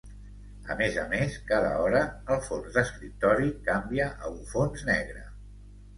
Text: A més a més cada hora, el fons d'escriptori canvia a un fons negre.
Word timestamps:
A 0.75 0.77
més 0.79 0.95
a 1.01 1.03
més 1.11 1.35
cada 1.51 1.75
hora, 1.83 2.01
el 2.35 2.41
fons 2.47 2.79
d'escriptori 2.79 3.53
canvia 3.69 4.11
a 4.29 4.35
un 4.39 4.43
fons 4.55 4.87
negre. 4.93 5.23